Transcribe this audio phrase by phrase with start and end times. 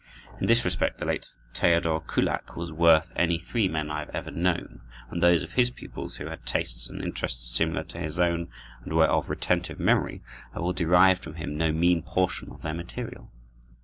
[0.39, 4.31] In this respect the late Theodor Kullak was worth any three men I have ever
[4.31, 4.81] known,
[5.11, 8.47] and those of his pupils who had tastes and interests similar to his own,
[8.83, 10.23] and were of retentive memory,
[10.55, 13.29] have all derived from him no mean portion of their material.